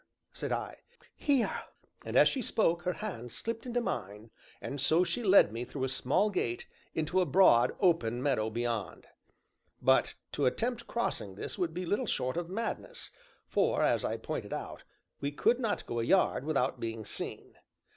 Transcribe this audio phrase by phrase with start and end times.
[0.33, 0.77] said I.
[1.15, 1.61] "Here!"
[2.03, 5.83] and, as she spoke, her hand slipped into mine, and so she led me through
[5.83, 9.05] a small gate, into a broad, open meadow beyond.
[9.79, 13.11] But to attempt crossing this would be little short of madness,
[13.45, 14.83] for (as I pointed out)
[15.19, 17.53] we could not go a yard without being seen.